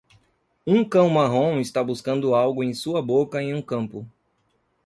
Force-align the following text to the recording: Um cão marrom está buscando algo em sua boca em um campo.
Um 0.65 0.83
cão 0.83 1.07
marrom 1.11 1.59
está 1.59 1.83
buscando 1.83 2.33
algo 2.33 2.63
em 2.63 2.73
sua 2.73 3.03
boca 3.03 3.39
em 3.39 3.53
um 3.53 3.61
campo. 3.61 4.03